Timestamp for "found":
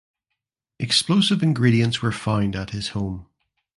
2.11-2.55